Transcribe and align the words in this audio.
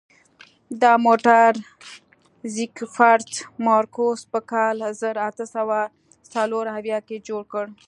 دا 0.81 0.91
موټر 1.05 1.51
زیکفرد 2.55 3.29
مارکوس 3.65 4.19
په 4.31 4.39
کال 4.51 4.77
زر 5.01 5.15
اته 5.29 5.45
سوه 5.55 5.79
څلور 6.33 6.65
اویا 6.77 6.99
کې 7.07 7.17
جوړ 7.27 7.43
کړ. 7.51 7.65